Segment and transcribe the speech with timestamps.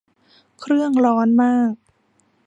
[0.59, 1.73] เครื่องร้อนมาก